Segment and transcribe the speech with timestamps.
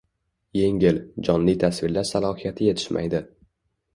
[0.59, 0.97] Yengil,
[1.27, 3.21] jonli tasvirlash salohiyati yetishmaydi